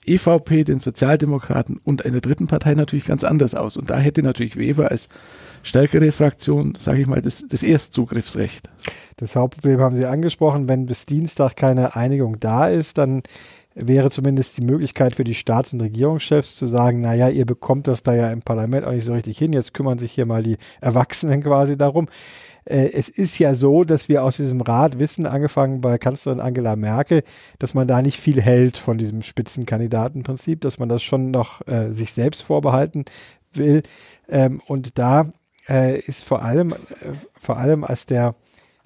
EVP, 0.08 0.64
den 0.64 0.80
Sozialdemokraten 0.80 1.80
und 1.84 2.06
einer 2.06 2.22
dritten 2.22 2.48
Partei 2.48 2.74
natürlich 2.74 3.06
ganz 3.06 3.24
anders 3.24 3.56
aus. 3.56 3.78
Und 3.78 3.90
da 3.90 3.98
hätte 3.98 4.24
natürlich 4.24 4.58
Weber 4.58 4.92
als 4.92 5.10
stärkere 5.64 6.12
Fraktion, 6.12 6.76
sage 6.76 7.02
ich 7.02 7.08
mal, 7.08 7.22
das, 7.22 7.46
das 7.48 7.64
Erstzugriffsrecht. 7.64 8.70
Das 9.18 9.36
Hauptproblem 9.36 9.80
haben 9.80 9.96
Sie 9.96 10.06
angesprochen. 10.06 10.68
Wenn 10.68 10.86
bis 10.86 11.06
Dienstag 11.06 11.56
keine 11.56 11.96
Einigung 11.96 12.40
da 12.40 12.68
ist, 12.68 12.98
dann 12.98 13.24
wäre 13.76 14.10
zumindest 14.10 14.58
die 14.58 14.64
Möglichkeit 14.64 15.16
für 15.16 15.26
die 15.26 15.34
Staats- 15.34 15.74
und 15.74 15.82
Regierungschefs 15.82 16.56
zu 16.56 16.66
sagen, 16.66 17.02
naja, 17.02 17.28
ihr 17.30 17.46
bekommt 17.46 17.88
das 17.88 18.04
da 18.04 18.14
ja 18.16 18.32
im 18.32 18.42
Parlament 18.42 18.86
auch 18.86 18.92
nicht 18.92 19.04
so 19.04 19.14
richtig 19.14 19.38
hin, 19.38 19.52
jetzt 19.52 19.74
kümmern 19.74 19.98
sich 20.00 20.14
hier 20.14 20.26
mal 20.26 20.44
die 20.44 20.58
Erwachsenen 20.80 21.44
quasi 21.44 21.78
darum. 21.78 22.08
Äh, 22.66 22.92
es 22.94 23.10
ist 23.10 23.40
ja 23.40 23.56
so, 23.56 23.84
dass 23.84 24.10
wir 24.10 24.24
aus 24.24 24.38
diesem 24.38 24.62
Rat 24.62 25.00
wissen, 25.00 25.26
angefangen 25.26 25.82
bei 25.82 25.98
Kanzlerin 25.98 26.40
Angela 26.40 26.76
Merkel, 26.76 27.24
dass 27.60 27.74
man 27.74 27.88
da 27.88 28.02
nicht 28.02 28.20
viel 28.20 28.42
hält 28.42 28.78
von 28.78 28.98
diesem 28.98 29.22
Spitzenkandidatenprinzip, 29.22 30.62
dass 30.62 30.80
man 30.80 30.90
das 30.90 31.04
schon 31.04 31.32
noch 31.32 31.66
äh, 31.68 31.92
sich 31.92 32.12
selbst 32.14 32.42
vorbehalten 32.42 33.06
will. 33.54 33.84
Ähm, 34.28 34.62
und 34.68 34.98
da 34.98 35.32
äh, 35.70 36.00
ist 36.00 36.24
vor 36.24 36.44
allem, 36.44 36.74
äh, 36.74 36.76
vor 37.40 37.58
allem 37.58 37.84
als 37.84 38.06
der 38.06 38.36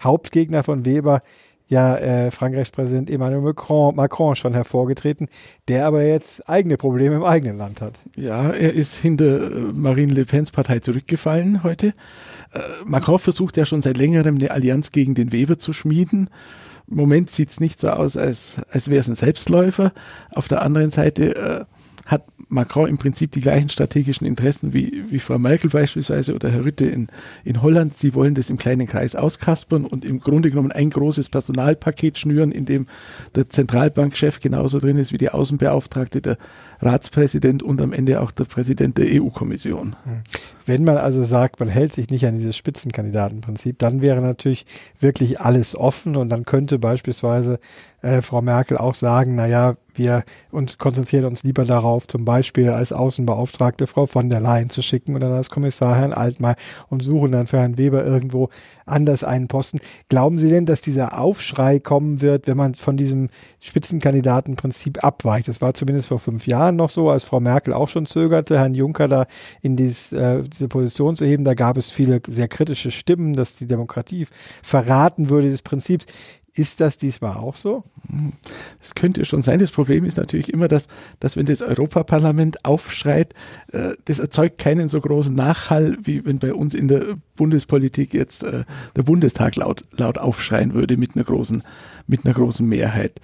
Hauptgegner 0.01 0.63
von 0.63 0.85
Weber 0.85 1.21
ja 1.69 1.95
äh, 1.97 2.31
Frankreichs 2.31 2.71
Präsident 2.71 3.09
Emmanuel 3.09 3.41
Macron, 3.41 3.95
Macron 3.95 4.35
schon 4.35 4.53
hervorgetreten, 4.53 5.27
der 5.67 5.85
aber 5.85 6.03
jetzt 6.03 6.49
eigene 6.49 6.77
Probleme 6.77 7.15
im 7.15 7.23
eigenen 7.23 7.57
Land 7.57 7.79
hat. 7.79 7.99
Ja, 8.15 8.49
er 8.49 8.73
ist 8.73 8.95
hinter 8.95 9.51
äh, 9.51 9.59
Marine 9.73 10.11
Le 10.11 10.25
Pens 10.25 10.51
Partei 10.51 10.79
zurückgefallen 10.79 11.63
heute. 11.63 11.93
Äh, 12.53 12.59
Macron 12.85 13.19
versucht 13.19 13.57
ja 13.57 13.65
schon 13.65 13.81
seit 13.81 13.97
längerem 13.97 14.35
eine 14.35 14.51
Allianz 14.51 14.91
gegen 14.91 15.15
den 15.15 15.31
Weber 15.31 15.57
zu 15.57 15.73
schmieden. 15.73 16.29
Im 16.87 16.97
Moment 16.97 17.29
sieht 17.29 17.51
es 17.51 17.59
nicht 17.59 17.79
so 17.79 17.89
aus, 17.89 18.17
als, 18.17 18.59
als 18.71 18.89
wäre 18.89 18.99
es 18.99 19.07
ein 19.07 19.15
Selbstläufer. 19.15 19.93
Auf 20.33 20.47
der 20.47 20.61
anderen 20.61 20.89
Seite 20.89 21.35
äh, 21.35 21.65
hat 22.05 22.23
Macron 22.49 22.89
im 22.89 22.97
Prinzip 22.97 23.31
die 23.31 23.41
gleichen 23.41 23.69
strategischen 23.69 24.25
Interessen 24.25 24.73
wie, 24.73 25.03
wie 25.09 25.19
Frau 25.19 25.37
Merkel 25.37 25.69
beispielsweise 25.69 26.33
oder 26.33 26.49
Herr 26.49 26.65
Rütte 26.65 26.85
in, 26.85 27.07
in 27.45 27.61
Holland. 27.61 27.95
Sie 27.95 28.15
wollen 28.15 28.33
das 28.33 28.49
im 28.49 28.57
kleinen 28.57 28.87
Kreis 28.87 29.15
auskaspern 29.15 29.85
und 29.85 30.03
im 30.03 30.19
Grunde 30.19 30.49
genommen 30.49 30.71
ein 30.71 30.89
großes 30.89 31.29
Personalpaket 31.29 32.17
schnüren, 32.17 32.51
in 32.51 32.65
dem 32.65 32.87
der 33.35 33.49
Zentralbankchef 33.49 34.39
genauso 34.39 34.79
drin 34.79 34.97
ist 34.97 35.13
wie 35.13 35.17
die 35.17 35.29
Außenbeauftragte, 35.29 36.21
der 36.21 36.37
Ratspräsident 36.81 37.61
und 37.61 37.81
am 37.81 37.93
Ende 37.93 38.19
auch 38.19 38.31
der 38.31 38.45
Präsident 38.45 38.97
der 38.97 39.21
EU-Kommission. 39.21 39.95
Hm. 40.03 40.21
Wenn 40.65 40.83
man 40.83 40.97
also 40.97 41.23
sagt, 41.23 41.59
man 41.59 41.69
hält 41.69 41.93
sich 41.93 42.09
nicht 42.09 42.25
an 42.25 42.37
dieses 42.37 42.55
Spitzenkandidatenprinzip, 42.55 43.79
dann 43.79 44.01
wäre 44.01 44.21
natürlich 44.21 44.65
wirklich 44.99 45.39
alles 45.39 45.75
offen 45.75 46.15
und 46.15 46.29
dann 46.29 46.45
könnte 46.45 46.79
beispielsweise 46.79 47.59
äh, 48.01 48.21
Frau 48.21 48.41
Merkel 48.41 48.77
auch 48.77 48.95
sagen, 48.95 49.35
naja, 49.35 49.75
wir 49.99 50.23
uns 50.49 50.79
konzentrieren 50.79 51.25
uns 51.25 51.43
lieber 51.43 51.63
darauf, 51.63 52.07
zum 52.07 52.25
Beispiel 52.25 52.69
als 52.69 52.91
Außenbeauftragte 52.91 53.85
Frau 53.85 54.07
von 54.07 54.29
der 54.29 54.39
Leyen 54.39 54.71
zu 54.71 54.81
schicken 54.81 55.15
oder 55.15 55.29
als 55.29 55.51
Kommissar 55.51 55.95
Herrn 55.95 56.13
Altmaier 56.13 56.55
und 56.89 57.03
suchen 57.03 57.33
dann 57.33 57.45
für 57.45 57.59
Herrn 57.59 57.77
Weber 57.77 58.03
irgendwo 58.03 58.49
anders 58.87 59.23
einen 59.23 59.47
Posten. 59.47 59.79
Glauben 60.09 60.39
Sie 60.39 60.49
denn, 60.49 60.65
dass 60.65 60.81
dieser 60.81 61.19
Aufschrei 61.19 61.79
kommen 61.79 62.21
wird, 62.21 62.47
wenn 62.47 62.57
man 62.57 62.73
von 62.73 62.97
diesem 62.97 63.29
Spitzenkandidatenprinzip 63.59 65.03
abweicht? 65.03 65.47
Das 65.47 65.61
war 65.61 65.75
zumindest 65.75 66.07
vor 66.07 66.19
fünf 66.19 66.47
Jahren 66.47 66.75
noch 66.75 66.89
so, 66.89 67.09
als 67.09 67.23
Frau 67.23 67.39
Merkel 67.39 67.73
auch 67.73 67.87
schon 67.87 68.07
zögerte, 68.07 68.57
Herrn 68.57 68.73
Juncker 68.73 69.07
da 69.07 69.27
in 69.61 69.75
dieses, 69.75 70.13
äh, 70.13 70.41
diese 70.41 70.67
Position 70.67 71.15
zu 71.15 71.25
heben. 71.25 71.43
Da 71.43 71.53
gab 71.53 71.77
es 71.77 71.91
viele 71.91 72.21
sehr 72.27 72.47
kritische 72.47 72.89
Stimmen, 72.89 73.33
dass 73.33 73.55
die 73.55 73.67
Demokratie 73.67 74.25
verraten 74.63 75.29
würde 75.29 75.49
des 75.49 75.61
Prinzips. 75.61 76.05
Ist 76.59 76.81
das 76.81 76.97
diesmal 76.97 77.37
auch 77.37 77.55
so? 77.55 77.85
Das 78.81 78.93
könnte 78.93 79.23
schon 79.23 79.41
sein. 79.41 79.59
Das 79.59 79.71
Problem 79.71 80.03
ist 80.03 80.17
natürlich 80.17 80.51
immer, 80.51 80.67
dass, 80.67 80.89
dass 81.21 81.37
wenn 81.37 81.45
das 81.45 81.61
Europaparlament 81.61 82.65
aufschreit, 82.65 83.33
äh, 83.71 83.91
das 84.03 84.19
erzeugt 84.19 84.57
keinen 84.57 84.89
so 84.89 84.99
großen 84.99 85.33
Nachhall, 85.33 85.97
wie 86.03 86.25
wenn 86.25 86.39
bei 86.39 86.53
uns 86.53 86.73
in 86.73 86.89
der 86.89 87.15
Bundespolitik 87.37 88.13
jetzt 88.13 88.43
äh, 88.43 88.65
der 88.93 89.03
Bundestag 89.03 89.55
laut, 89.55 89.85
laut 89.91 90.17
aufschreien 90.17 90.73
würde 90.73 90.97
mit 90.97 91.15
einer 91.15 91.23
großen, 91.23 91.63
mit 92.07 92.25
einer 92.25 92.33
großen 92.33 92.67
Mehrheit. 92.67 93.21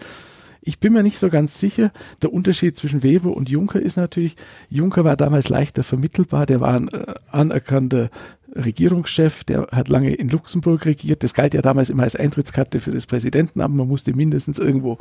Ich 0.61 0.79
bin 0.79 0.93
mir 0.93 1.03
nicht 1.03 1.19
so 1.19 1.27
ganz 1.29 1.59
sicher. 1.59 1.91
Der 2.21 2.31
Unterschied 2.31 2.77
zwischen 2.77 3.03
Weber 3.03 3.35
und 3.35 3.49
Juncker 3.49 3.81
ist 3.81 3.97
natürlich, 3.97 4.37
Juncker 4.69 5.03
war 5.03 5.17
damals 5.17 5.49
leichter 5.49 5.83
vermittelbar, 5.83 6.45
der 6.45 6.61
war 6.61 6.73
ein 6.73 6.87
äh, 6.87 7.15
anerkannter 7.31 8.09
Regierungschef, 8.55 9.43
der 9.43 9.67
hat 9.71 9.89
lange 9.89 10.13
in 10.13 10.29
Luxemburg 10.29 10.85
regiert. 10.85 11.23
Das 11.23 11.33
galt 11.33 11.53
ja 11.53 11.61
damals 11.61 11.89
immer 11.89 12.03
als 12.03 12.15
Eintrittskarte 12.15 12.79
für 12.79 12.91
das 12.91 13.05
Präsidentenamt. 13.05 13.75
Man 13.75 13.87
musste 13.87 14.15
mindestens 14.15 14.59
irgendwo 14.59 14.97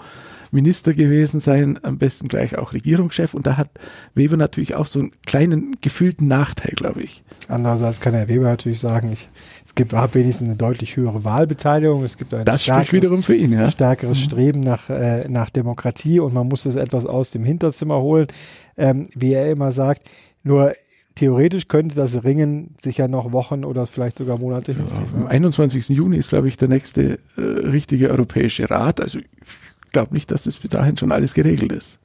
Minister 0.50 0.92
gewesen 0.92 1.40
sein, 1.40 1.78
am 1.82 1.98
besten 1.98 2.26
gleich 2.26 2.58
auch 2.58 2.72
Regierungschef. 2.72 3.34
Und 3.34 3.46
da 3.46 3.56
hat 3.56 3.70
Weber 4.14 4.36
natürlich 4.36 4.74
auch 4.74 4.86
so 4.86 5.00
einen 5.00 5.12
kleinen 5.24 5.76
gefühlten 5.80 6.26
Nachteil, 6.26 6.72
glaube 6.74 7.02
ich. 7.02 7.22
Andererseits 7.48 8.00
kann 8.00 8.14
Herr 8.14 8.28
Weber 8.28 8.44
natürlich 8.44 8.80
sagen, 8.80 9.12
ich, 9.12 9.28
es 9.64 9.74
gibt 9.74 9.94
ab 9.94 10.14
wenigstens 10.14 10.48
eine 10.48 10.56
deutlich 10.56 10.96
höhere 10.96 11.24
Wahlbeteiligung. 11.24 12.04
Es 12.04 12.18
gibt 12.18 12.34
ein 12.34 12.44
das 12.44 12.64
stärkeres, 12.64 12.92
wiederum 12.92 13.22
für 13.22 13.36
ihn, 13.36 13.52
ja. 13.52 13.70
stärkeres 13.70 14.18
mhm. 14.18 14.24
Streben 14.24 14.60
nach, 14.60 14.90
äh, 14.90 15.28
nach 15.28 15.50
Demokratie 15.50 16.18
und 16.18 16.34
man 16.34 16.48
muss 16.48 16.66
es 16.66 16.74
etwas 16.76 17.06
aus 17.06 17.30
dem 17.30 17.44
Hinterzimmer 17.44 18.00
holen, 18.00 18.26
ähm, 18.76 19.06
wie 19.14 19.32
er 19.32 19.50
immer 19.50 19.70
sagt. 19.70 20.08
Nur 20.42 20.74
theoretisch 21.14 21.68
könnte 21.68 21.94
das 21.94 22.24
Ringen 22.24 22.74
sich 22.80 22.98
ja 22.98 23.08
noch 23.08 23.32
Wochen 23.32 23.64
oder 23.64 23.86
vielleicht 23.86 24.18
sogar 24.18 24.38
Monate 24.38 24.72
ja, 24.72 24.78
hinziehen. 24.78 25.06
Am 25.14 25.26
21. 25.26 25.88
Juni 25.90 26.16
ist, 26.16 26.30
glaube 26.30 26.48
ich, 26.48 26.56
der 26.56 26.68
nächste 26.68 27.18
äh, 27.36 27.40
richtige 27.40 28.10
Europäische 28.10 28.68
Rat. 28.70 29.00
Also 29.00 29.20
ich 29.20 29.92
glaube 29.92 30.14
nicht, 30.14 30.30
dass 30.30 30.42
das 30.42 30.56
bis 30.56 30.70
dahin 30.70 30.96
schon 30.96 31.12
alles 31.12 31.34
geregelt 31.34 31.72
ist. 31.72 31.98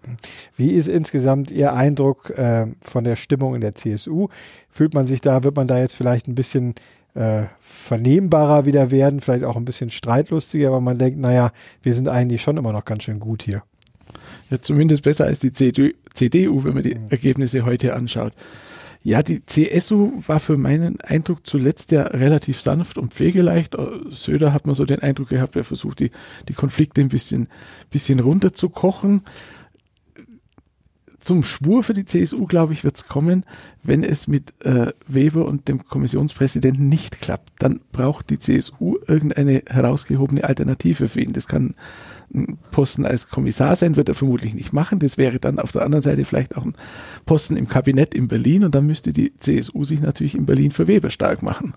Wie 0.55 0.71
ist 0.71 0.87
insgesamt 0.87 1.49
Ihr 1.49 1.73
Eindruck 1.73 2.29
äh, 2.31 2.67
von 2.81 3.03
der 3.03 3.15
Stimmung 3.15 3.55
in 3.55 3.61
der 3.61 3.75
CSU? 3.75 4.27
Fühlt 4.69 4.93
man 4.93 5.05
sich 5.05 5.21
da, 5.21 5.43
wird 5.43 5.55
man 5.55 5.67
da 5.67 5.79
jetzt 5.79 5.95
vielleicht 5.95 6.27
ein 6.27 6.35
bisschen 6.35 6.75
äh, 7.15 7.43
vernehmbarer 7.59 8.65
wieder 8.65 8.91
werden, 8.91 9.21
vielleicht 9.21 9.43
auch 9.43 9.55
ein 9.55 9.65
bisschen 9.65 9.89
streitlustiger, 9.89 10.67
aber 10.67 10.81
man 10.81 10.99
denkt, 10.99 11.19
naja, 11.19 11.51
wir 11.81 11.95
sind 11.95 12.07
eigentlich 12.07 12.43
schon 12.43 12.57
immer 12.57 12.71
noch 12.71 12.85
ganz 12.85 13.03
schön 13.03 13.19
gut 13.19 13.41
hier. 13.41 13.63
Ja, 14.51 14.61
zumindest 14.61 15.03
besser 15.03 15.25
als 15.25 15.39
die 15.39 15.51
CDU, 15.51 16.63
wenn 16.63 16.73
man 16.73 16.83
die 16.83 16.95
mhm. 16.95 17.09
Ergebnisse 17.09 17.65
heute 17.65 17.95
anschaut. 17.95 18.33
Ja, 19.01 19.23
die 19.23 19.45
CSU 19.45 20.21
war 20.27 20.41
für 20.41 20.57
meinen 20.57 20.99
Eindruck 21.01 21.47
zuletzt 21.47 21.91
ja 21.91 22.03
relativ 22.03 22.59
sanft 22.59 22.97
und 22.97 23.13
pflegeleicht. 23.13 23.75
Äh, 23.75 23.87
Söder 24.09 24.51
hat 24.51 24.65
man 24.65 24.75
so 24.75 24.85
den 24.85 24.99
Eindruck 24.99 25.29
gehabt, 25.29 25.55
er 25.55 25.63
versucht 25.63 25.99
die, 25.99 26.11
die 26.49 26.53
Konflikte 26.53 26.99
ein 26.99 27.09
bisschen, 27.09 27.47
bisschen 27.89 28.19
runterzukochen. 28.19 29.21
Zum 31.21 31.43
Schwur 31.43 31.83
für 31.83 31.93
die 31.93 32.05
CSU, 32.05 32.45
glaube 32.45 32.73
ich, 32.73 32.83
wird 32.83 32.97
es 32.97 33.07
kommen, 33.07 33.45
wenn 33.83 34.03
es 34.03 34.27
mit 34.27 34.53
äh, 34.65 34.87
Weber 35.07 35.45
und 35.45 35.67
dem 35.67 35.85
Kommissionspräsidenten 35.85 36.87
nicht 36.87 37.21
klappt. 37.21 37.51
Dann 37.59 37.81
braucht 37.91 38.29
die 38.29 38.39
CSU 38.39 38.97
irgendeine 39.07 39.63
herausgehobene 39.67 40.43
Alternative 40.43 41.09
für 41.09 41.21
ihn. 41.21 41.33
Das 41.33 41.47
kann 41.47 41.75
Posten 42.71 43.05
als 43.05 43.29
Kommissar 43.29 43.75
sein, 43.75 43.95
wird 43.95 44.09
er 44.09 44.15
vermutlich 44.15 44.53
nicht 44.53 44.71
machen. 44.71 45.00
Das 45.00 45.17
wäre 45.17 45.39
dann 45.39 45.59
auf 45.59 45.71
der 45.71 45.81
anderen 45.81 46.03
Seite 46.03 46.25
vielleicht 46.25 46.55
auch 46.55 46.65
ein 46.65 46.75
Posten 47.25 47.57
im 47.57 47.67
Kabinett 47.67 48.13
in 48.13 48.27
Berlin 48.27 48.63
und 48.63 48.75
dann 48.75 48.86
müsste 48.86 49.13
die 49.13 49.33
CSU 49.39 49.83
sich 49.83 50.00
natürlich 50.01 50.36
in 50.36 50.45
Berlin 50.45 50.71
für 50.71 50.88
Weber 50.88 51.09
stark 51.09 51.41
machen. 51.41 51.74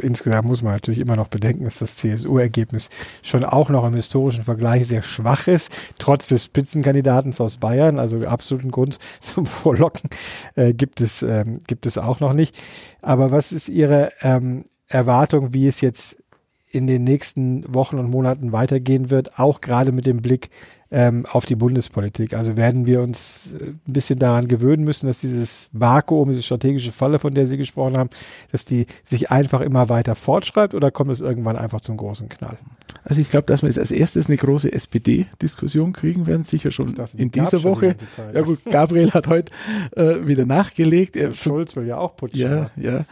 Insgesamt 0.00 0.48
muss 0.48 0.62
man 0.62 0.72
natürlich 0.72 1.00
immer 1.00 1.16
noch 1.16 1.28
bedenken, 1.28 1.64
dass 1.64 1.78
das 1.78 1.96
CSU-Ergebnis 1.96 2.88
schon 3.22 3.44
auch 3.44 3.68
noch 3.68 3.86
im 3.86 3.94
historischen 3.94 4.44
Vergleich 4.44 4.88
sehr 4.88 5.02
schwach 5.02 5.46
ist, 5.46 5.70
trotz 5.98 6.28
des 6.28 6.44
Spitzenkandidaten 6.44 7.34
aus 7.38 7.58
Bayern, 7.58 7.98
also 7.98 8.26
absoluten 8.26 8.70
Grund 8.70 8.98
zum 9.20 9.44
Vorlocken 9.46 10.08
äh, 10.54 10.72
gibt 10.72 11.00
es 11.00 11.22
ähm, 11.22 11.58
gibt 11.66 11.86
es 11.86 11.98
auch 11.98 12.20
noch 12.20 12.32
nicht. 12.32 12.56
Aber 13.02 13.30
was 13.30 13.52
ist 13.52 13.68
Ihre 13.68 14.12
ähm, 14.22 14.64
Erwartung, 14.88 15.52
wie 15.52 15.66
es 15.66 15.80
jetzt 15.80 16.21
in 16.72 16.86
den 16.86 17.04
nächsten 17.04 17.72
Wochen 17.72 17.98
und 17.98 18.10
Monaten 18.10 18.52
weitergehen 18.52 19.10
wird, 19.10 19.38
auch 19.38 19.60
gerade 19.60 19.92
mit 19.92 20.06
dem 20.06 20.22
Blick 20.22 20.50
ähm, 20.90 21.24
auf 21.26 21.46
die 21.46 21.54
Bundespolitik. 21.54 22.34
Also 22.34 22.56
werden 22.56 22.86
wir 22.86 23.00
uns 23.00 23.54
äh, 23.54 23.64
ein 23.64 23.92
bisschen 23.92 24.18
daran 24.18 24.48
gewöhnen 24.48 24.84
müssen, 24.84 25.06
dass 25.06 25.20
dieses 25.20 25.68
Vakuum, 25.72 26.30
diese 26.30 26.42
strategische 26.42 26.92
Falle, 26.92 27.18
von 27.18 27.34
der 27.34 27.46
Sie 27.46 27.56
gesprochen 27.56 27.96
haben, 27.96 28.10
dass 28.52 28.66
die 28.66 28.86
sich 29.04 29.30
einfach 29.30 29.60
immer 29.62 29.88
weiter 29.88 30.14
fortschreibt 30.14 30.74
oder 30.74 30.90
kommt 30.90 31.10
es 31.10 31.20
irgendwann 31.20 31.56
einfach 31.56 31.80
zum 31.80 31.96
großen 31.96 32.28
Knall? 32.28 32.58
Also 33.04 33.20
ich 33.20 33.30
glaube, 33.30 33.46
dass 33.46 33.62
wir 33.62 33.68
jetzt 33.68 33.78
als 33.78 33.90
erstes 33.90 34.28
eine 34.28 34.36
große 34.36 34.70
SPD-Diskussion 34.70 35.92
kriegen 35.92 36.26
werden, 36.26 36.44
sicher 36.44 36.70
schon 36.70 36.94
dachte, 36.94 37.16
in 37.16 37.30
dieser 37.30 37.62
Woche. 37.64 37.94
Die 37.94 38.36
ja 38.36 38.42
gut, 38.42 38.60
Gabriel 38.64 39.10
hat 39.12 39.26
heute 39.26 39.50
äh, 39.96 40.26
wieder 40.26 40.44
nachgelegt. 40.44 41.16
Er, 41.16 41.34
Schulz 41.34 41.74
will 41.74 41.86
ja 41.86 41.96
auch 41.96 42.16
putschen. 42.16 42.40
Ja, 42.40 42.70
ja. 42.76 43.04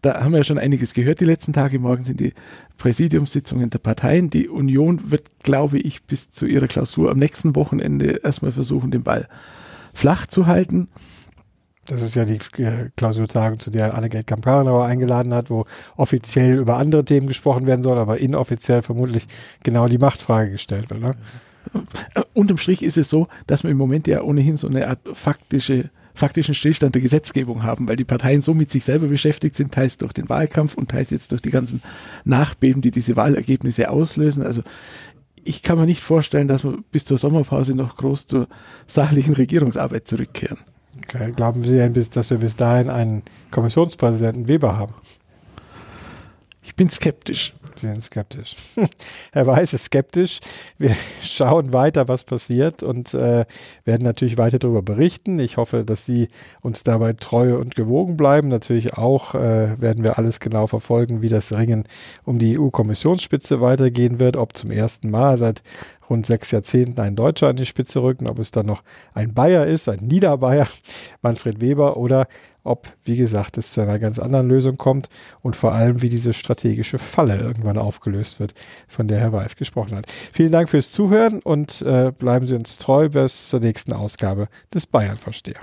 Da 0.00 0.22
haben 0.22 0.30
wir 0.30 0.38
ja 0.38 0.44
schon 0.44 0.58
einiges 0.58 0.94
gehört 0.94 1.18
die 1.18 1.24
letzten 1.24 1.52
Tage. 1.52 1.80
Morgen 1.80 2.04
sind 2.04 2.20
die 2.20 2.32
Präsidiumssitzungen 2.76 3.70
der 3.70 3.80
Parteien. 3.80 4.30
Die 4.30 4.48
Union 4.48 5.10
wird, 5.10 5.24
glaube 5.42 5.78
ich, 5.78 6.04
bis 6.04 6.30
zu 6.30 6.46
ihrer 6.46 6.68
Klausur 6.68 7.10
am 7.10 7.18
nächsten 7.18 7.56
Wochenende 7.56 8.20
erstmal 8.22 8.52
versuchen, 8.52 8.92
den 8.92 9.02
Ball 9.02 9.28
flach 9.92 10.28
zu 10.28 10.46
halten. 10.46 10.88
Das 11.86 12.02
ist 12.02 12.14
ja 12.14 12.24
die 12.24 12.38
äh, 12.62 12.90
Klausurtagung, 12.96 13.58
zu 13.58 13.70
der 13.70 13.94
Annegret 13.94 14.26
Kamp-Karrenauer 14.26 14.84
eingeladen 14.84 15.34
hat, 15.34 15.50
wo 15.50 15.64
offiziell 15.96 16.58
über 16.58 16.76
andere 16.76 17.04
Themen 17.04 17.26
gesprochen 17.26 17.66
werden 17.66 17.82
soll, 17.82 17.98
aber 17.98 18.18
inoffiziell 18.18 18.82
vermutlich 18.82 19.26
genau 19.64 19.88
die 19.88 19.98
Machtfrage 19.98 20.50
gestellt 20.50 20.90
wird. 20.90 21.00
Ne? 21.00 21.14
Unterm 22.34 22.58
Strich 22.58 22.82
ist 22.82 22.98
es 22.98 23.10
so, 23.10 23.26
dass 23.46 23.64
wir 23.64 23.70
im 23.70 23.78
Moment 23.78 24.06
ja 24.06 24.22
ohnehin 24.22 24.56
so 24.56 24.68
eine 24.68 24.86
Art 24.86 25.00
faktische 25.14 25.90
faktischen 26.18 26.54
Stillstand 26.54 26.94
der 26.94 27.02
Gesetzgebung 27.02 27.62
haben, 27.62 27.88
weil 27.88 27.96
die 27.96 28.04
Parteien 28.04 28.42
so 28.42 28.52
mit 28.52 28.70
sich 28.70 28.84
selber 28.84 29.06
beschäftigt 29.06 29.56
sind, 29.56 29.72
teils 29.72 29.96
durch 29.96 30.12
den 30.12 30.28
Wahlkampf 30.28 30.74
und 30.74 30.90
teils 30.90 31.10
jetzt 31.10 31.32
durch 31.32 31.40
die 31.40 31.50
ganzen 31.50 31.82
Nachbeben, 32.24 32.82
die 32.82 32.90
diese 32.90 33.16
Wahlergebnisse 33.16 33.90
auslösen. 33.90 34.42
Also 34.42 34.62
ich 35.44 35.62
kann 35.62 35.78
mir 35.78 35.86
nicht 35.86 36.02
vorstellen, 36.02 36.48
dass 36.48 36.64
wir 36.64 36.78
bis 36.92 37.04
zur 37.04 37.18
Sommerpause 37.18 37.74
noch 37.74 37.96
groß 37.96 38.26
zur 38.26 38.48
sachlichen 38.86 39.34
Regierungsarbeit 39.34 40.06
zurückkehren. 40.06 40.58
Okay. 41.04 41.32
Glauben 41.34 41.62
Sie 41.62 41.76
dass 42.10 42.30
wir 42.30 42.38
bis 42.38 42.56
dahin 42.56 42.90
einen 42.90 43.22
Kommissionspräsidenten 43.50 44.48
Weber 44.48 44.76
haben? 44.76 44.94
Ich 46.68 46.76
bin 46.76 46.90
skeptisch. 46.90 47.54
Sie 47.76 47.86
sind 47.86 48.02
skeptisch. 48.02 48.54
Herr 49.32 49.46
Weiß 49.46 49.72
ist 49.72 49.84
skeptisch. 49.84 50.40
Wir 50.76 50.94
schauen 51.22 51.72
weiter, 51.72 52.08
was 52.08 52.24
passiert 52.24 52.82
und 52.82 53.14
äh, 53.14 53.46
werden 53.86 54.04
natürlich 54.04 54.36
weiter 54.36 54.58
darüber 54.58 54.82
berichten. 54.82 55.38
Ich 55.38 55.56
hoffe, 55.56 55.82
dass 55.86 56.04
Sie 56.04 56.28
uns 56.60 56.84
dabei 56.84 57.14
treu 57.14 57.56
und 57.56 57.74
gewogen 57.74 58.18
bleiben. 58.18 58.48
Natürlich 58.48 58.98
auch 58.98 59.34
äh, 59.34 59.80
werden 59.80 60.04
wir 60.04 60.18
alles 60.18 60.40
genau 60.40 60.66
verfolgen, 60.66 61.22
wie 61.22 61.30
das 61.30 61.54
Ringen 61.54 61.84
um 62.26 62.38
die 62.38 62.58
EU-Kommissionsspitze 62.58 63.62
weitergehen 63.62 64.18
wird, 64.18 64.36
ob 64.36 64.54
zum 64.54 64.70
ersten 64.70 65.10
Mal 65.10 65.38
seit 65.38 65.62
rund 66.08 66.26
sechs 66.26 66.50
Jahrzehnten 66.50 67.00
ein 67.00 67.16
Deutscher 67.16 67.48
an 67.48 67.56
die 67.56 67.66
Spitze 67.66 68.02
rücken, 68.02 68.28
ob 68.28 68.38
es 68.38 68.50
dann 68.50 68.66
noch 68.66 68.82
ein 69.14 69.34
Bayer 69.34 69.66
ist, 69.66 69.88
ein 69.88 70.06
Niederbayer, 70.06 70.66
Manfred 71.22 71.60
Weber 71.60 71.96
oder 71.96 72.26
ob, 72.64 72.88
wie 73.04 73.16
gesagt, 73.16 73.56
es 73.56 73.72
zu 73.72 73.80
einer 73.80 73.98
ganz 73.98 74.18
anderen 74.18 74.48
Lösung 74.48 74.76
kommt 74.76 75.08
und 75.40 75.56
vor 75.56 75.72
allem, 75.72 76.02
wie 76.02 76.10
diese 76.10 76.34
strategische 76.34 76.98
Falle 76.98 77.38
irgendwann 77.38 77.78
aufgelöst 77.78 78.40
wird, 78.40 78.54
von 78.86 79.08
der 79.08 79.18
Herr 79.18 79.32
Weiß 79.32 79.56
gesprochen 79.56 79.96
hat. 79.96 80.06
Vielen 80.32 80.52
Dank 80.52 80.68
fürs 80.68 80.92
Zuhören 80.92 81.40
und 81.40 81.82
äh, 81.82 82.12
bleiben 82.16 82.46
Sie 82.46 82.54
uns 82.54 82.76
treu 82.76 83.08
bis 83.08 83.48
zur 83.48 83.60
nächsten 83.60 83.92
Ausgabe 83.92 84.48
des 84.72 84.86
Bayern 84.86 85.16
Versteher. 85.16 85.60